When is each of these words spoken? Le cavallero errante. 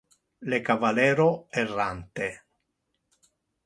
Le 0.53 0.59
cavallero 0.69 1.27
errante. 1.63 2.29